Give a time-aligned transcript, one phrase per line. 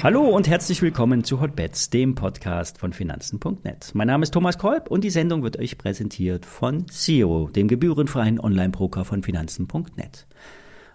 [0.00, 3.90] Hallo und herzlich willkommen zu Hotbets, dem Podcast von Finanzen.net.
[3.94, 8.38] Mein Name ist Thomas Kolb und die Sendung wird euch präsentiert von Zero, dem gebührenfreien
[8.38, 10.28] Online-Broker von Finanzen.net.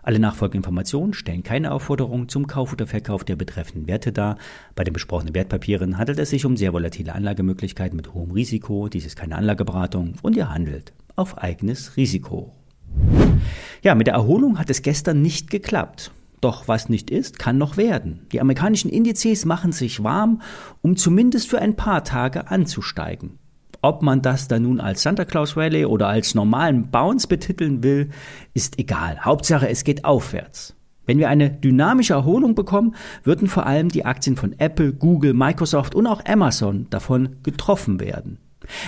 [0.03, 4.37] Alle nachfolgenden Informationen stellen keine Aufforderung zum Kauf oder Verkauf der betreffenden Werte dar.
[4.73, 8.87] Bei den besprochenen Wertpapieren handelt es sich um sehr volatile Anlagemöglichkeiten mit hohem Risiko.
[8.87, 12.53] Dies ist keine Anlageberatung und ihr handelt auf eigenes Risiko.
[13.81, 16.11] Ja, mit der Erholung hat es gestern nicht geklappt.
[16.43, 18.27] Doch was nicht ist, kann noch werden.
[18.33, 20.41] Die amerikanischen Indizes machen sich warm,
[20.81, 23.39] um zumindest für ein paar Tage anzusteigen.
[23.81, 28.09] Ob man das dann nun als Santa Claus Rally oder als normalen Bounce betiteln will,
[28.53, 29.21] ist egal.
[29.21, 30.75] Hauptsache, es geht aufwärts.
[31.05, 35.95] Wenn wir eine dynamische Erholung bekommen, würden vor allem die Aktien von Apple, Google, Microsoft
[35.95, 38.39] und auch Amazon davon getroffen werden.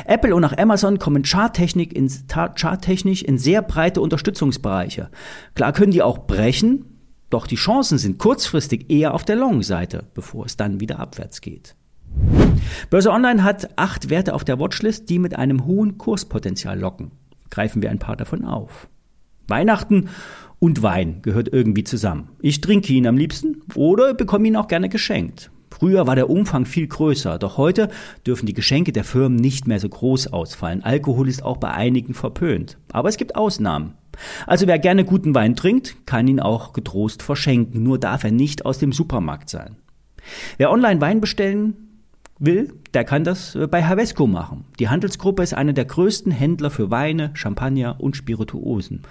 [0.06, 5.10] Apple und auch Amazon kommen charttechnisch in, charttechnisch in sehr breite Unterstützungsbereiche.
[5.54, 6.95] Klar können die auch brechen,
[7.36, 11.76] doch die Chancen sind kurzfristig eher auf der Long-Seite, bevor es dann wieder abwärts geht.
[12.90, 17.12] Börse Online hat acht Werte auf der Watchlist, die mit einem hohen Kurspotenzial locken.
[17.50, 18.88] Greifen wir ein paar davon auf.
[19.50, 20.08] Weihnachten
[20.60, 22.30] und Wein gehört irgendwie zusammen.
[22.40, 25.52] Ich trinke ihn am liebsten oder bekomme ihn auch gerne geschenkt.
[25.78, 27.90] Früher war der Umfang viel größer, doch heute
[28.26, 30.82] dürfen die Geschenke der Firmen nicht mehr so groß ausfallen.
[30.84, 32.78] Alkohol ist auch bei einigen verpönt.
[32.94, 33.96] Aber es gibt Ausnahmen.
[34.48, 38.66] Also wer gerne guten Wein trinkt, kann ihn auch getrost verschenken, nur darf er nicht
[38.66, 39.76] aus dem Supermarkt sein.
[40.58, 41.76] Wer online Wein bestellen
[42.40, 44.64] will, der kann das äh, bei Havesco machen.
[44.80, 49.02] Die Handelsgruppe ist einer der größten Händler für Weine, Champagner und Spirituosen.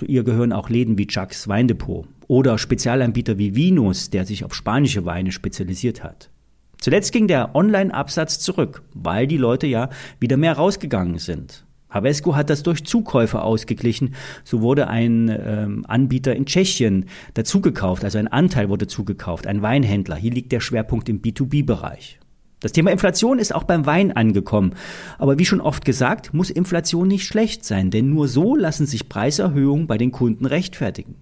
[0.00, 4.54] Zu ihr gehören auch Läden wie Jacques Weindepot oder Spezialanbieter wie Vinus, der sich auf
[4.54, 6.30] spanische Weine spezialisiert hat.
[6.78, 11.66] Zuletzt ging der Online-Absatz zurück, weil die Leute ja wieder mehr rausgegangen sind.
[11.90, 14.14] Havesco hat das durch Zukäufe ausgeglichen.
[14.42, 17.04] So wurde ein ähm, Anbieter in Tschechien
[17.34, 20.16] dazugekauft, also ein Anteil wurde zugekauft, ein Weinhändler.
[20.16, 22.20] Hier liegt der Schwerpunkt im B2B-Bereich.
[22.60, 24.74] Das Thema Inflation ist auch beim Wein angekommen.
[25.18, 29.08] Aber wie schon oft gesagt, muss Inflation nicht schlecht sein, denn nur so lassen sich
[29.08, 31.16] Preiserhöhungen bei den Kunden rechtfertigen.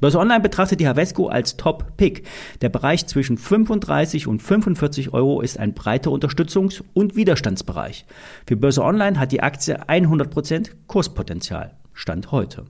[0.00, 2.26] Börse Online betrachtet die Havesco als Top-Pick.
[2.60, 8.04] Der Bereich zwischen 35 und 45 Euro ist ein breiter Unterstützungs- und Widerstandsbereich.
[8.44, 11.76] Für Börse Online hat die Aktie 100% Kurspotenzial.
[11.92, 12.64] Stand heute.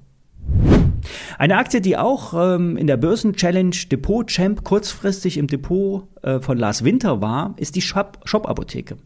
[1.39, 6.59] Eine Aktie, die auch ähm, in der Börsen-Challenge Depot Champ kurzfristig im Depot äh, von
[6.59, 8.97] Lars Winter war, ist die Shop-Apotheke.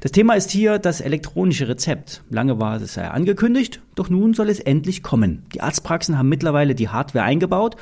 [0.00, 2.22] Das Thema ist hier das elektronische Rezept.
[2.30, 5.44] Lange war es ja angekündigt, doch nun soll es endlich kommen.
[5.54, 7.76] Die Arztpraxen haben mittlerweile die Hardware eingebaut.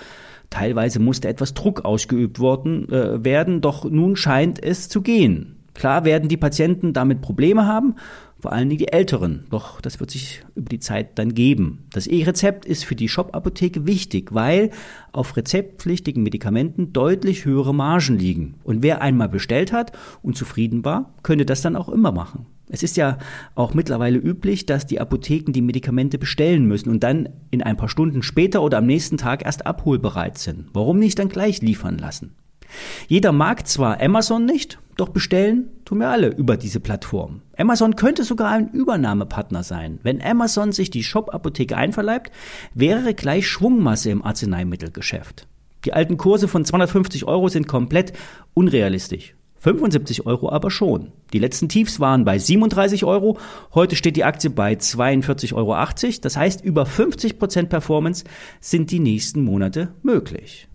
[0.50, 5.61] Teilweise musste etwas Druck ausgeübt worden, äh, werden, doch nun scheint es zu gehen.
[5.74, 7.96] Klar werden die Patienten damit Probleme haben,
[8.38, 9.44] vor allen Dingen die Älteren.
[9.50, 11.86] Doch das wird sich über die Zeit dann geben.
[11.92, 14.70] Das E-Rezept ist für die Shop-Apotheke wichtig, weil
[15.12, 18.54] auf rezeptpflichtigen Medikamenten deutlich höhere Margen liegen.
[18.64, 22.46] Und wer einmal bestellt hat und zufrieden war, könnte das dann auch immer machen.
[22.68, 23.18] Es ist ja
[23.54, 27.88] auch mittlerweile üblich, dass die Apotheken die Medikamente bestellen müssen und dann in ein paar
[27.88, 30.66] Stunden später oder am nächsten Tag erst abholbereit sind.
[30.72, 32.34] Warum nicht dann gleich liefern lassen?
[33.08, 37.42] Jeder mag zwar Amazon nicht, doch bestellen tun wir alle über diese Plattform.
[37.56, 39.98] Amazon könnte sogar ein Übernahmepartner sein.
[40.02, 42.32] Wenn Amazon sich die Shop-Apotheke einverleibt,
[42.74, 45.46] wäre gleich Schwungmasse im Arzneimittelgeschäft.
[45.84, 48.12] Die alten Kurse von 250 Euro sind komplett
[48.54, 49.34] unrealistisch.
[49.62, 51.12] 75 Euro aber schon.
[51.32, 53.38] Die letzten Tiefs waren bei 37 Euro.
[53.74, 55.76] Heute steht die Aktie bei 42,80 Euro.
[56.20, 58.24] Das heißt, über 50 Prozent Performance
[58.60, 60.68] sind die nächsten Monate möglich.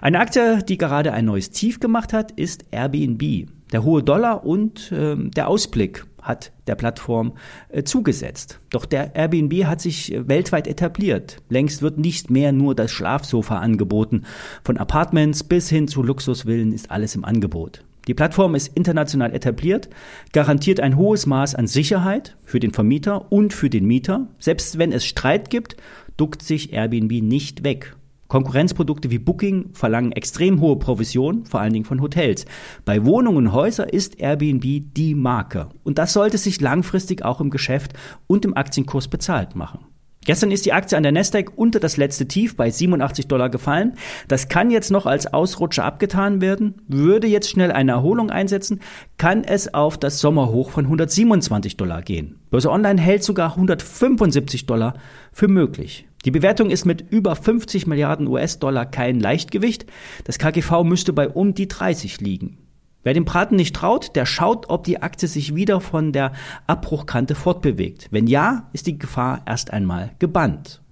[0.00, 3.48] Eine Aktie, die gerade ein neues Tief gemacht hat, ist Airbnb.
[3.72, 7.32] Der hohe Dollar und äh, der Ausblick hat der Plattform
[7.68, 8.60] äh, zugesetzt.
[8.70, 11.38] Doch der Airbnb hat sich äh, weltweit etabliert.
[11.48, 14.24] Längst wird nicht mehr nur das Schlafsofa angeboten.
[14.64, 17.84] Von Apartments bis hin zu Luxusvillen ist alles im Angebot.
[18.06, 19.90] Die Plattform ist international etabliert,
[20.32, 24.28] garantiert ein hohes Maß an Sicherheit für den Vermieter und für den Mieter.
[24.38, 25.76] Selbst wenn es Streit gibt,
[26.16, 27.94] duckt sich Airbnb nicht weg.
[28.28, 32.44] Konkurrenzprodukte wie Booking verlangen extrem hohe Provisionen, vor allen Dingen von Hotels.
[32.84, 34.62] Bei Wohnungen und Häusern ist Airbnb
[34.94, 35.70] die Marke.
[35.82, 37.94] Und das sollte sich langfristig auch im Geschäft
[38.26, 39.80] und im Aktienkurs bezahlt machen.
[40.28, 43.94] Gestern ist die Aktie an der Nasdaq unter das letzte Tief bei 87 Dollar gefallen.
[44.26, 46.82] Das kann jetzt noch als Ausrutscher abgetan werden.
[46.86, 48.80] Würde jetzt schnell eine Erholung einsetzen,
[49.16, 52.40] kann es auf das Sommerhoch von 127 Dollar gehen.
[52.50, 54.98] Börse Online hält sogar 175 Dollar
[55.32, 56.07] für möglich.
[56.24, 59.86] Die Bewertung ist mit über 50 Milliarden US-Dollar kein Leichtgewicht.
[60.24, 62.58] Das KGV müsste bei um die 30 liegen.
[63.04, 66.32] Wer dem Braten nicht traut, der schaut, ob die Aktie sich wieder von der
[66.66, 68.08] Abbruchkante fortbewegt.
[68.10, 70.82] Wenn ja, ist die Gefahr erst einmal gebannt.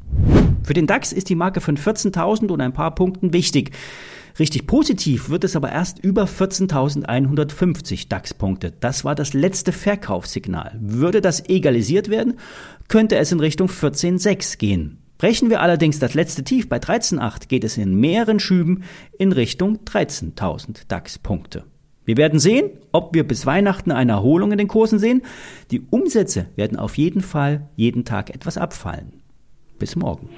[0.62, 3.72] Für den DAX ist die Marke von 14.000 und ein paar Punkten wichtig.
[4.38, 8.72] Richtig positiv wird es aber erst über 14.150 DAX-Punkte.
[8.80, 10.76] Das war das letzte Verkaufssignal.
[10.80, 12.34] Würde das egalisiert werden,
[12.88, 14.98] könnte es in Richtung 14.6 gehen.
[15.18, 18.84] Brechen wir allerdings das letzte Tief bei 13.8, geht es in mehreren Schüben
[19.18, 21.64] in Richtung 13.000 DAX-Punkte.
[22.04, 25.22] Wir werden sehen, ob wir bis Weihnachten eine Erholung in den Kursen sehen.
[25.70, 29.22] Die Umsätze werden auf jeden Fall jeden Tag etwas abfallen.
[29.78, 30.28] Bis morgen.